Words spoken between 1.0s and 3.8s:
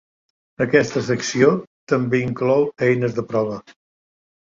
secció també inclou eines de prova.